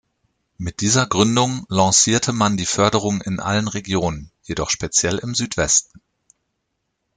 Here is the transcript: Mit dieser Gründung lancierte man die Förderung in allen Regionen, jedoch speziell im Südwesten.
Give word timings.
Mit 0.57 0.81
dieser 0.81 1.05
Gründung 1.05 1.67
lancierte 1.69 2.33
man 2.33 2.57
die 2.57 2.65
Förderung 2.65 3.21
in 3.21 3.39
allen 3.39 3.67
Regionen, 3.67 4.31
jedoch 4.41 4.71
speziell 4.71 5.19
im 5.19 5.35
Südwesten. 5.35 6.01